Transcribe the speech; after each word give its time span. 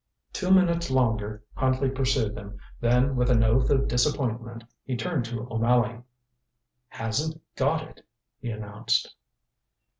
Two 0.33 0.49
minutes 0.49 0.89
longer 0.89 1.43
Huntley 1.53 1.91
pursued, 1.91 2.35
then 2.79 3.15
with 3.15 3.29
an 3.29 3.43
oath 3.43 3.69
of 3.69 3.87
disappointment 3.87 4.63
he 4.83 4.97
turned 4.97 5.25
to 5.25 5.47
O'Malley. 5.51 6.01
"Hasn't 6.87 7.39
got 7.55 7.83
it!" 7.87 8.03
he 8.39 8.49
announced. 8.49 9.13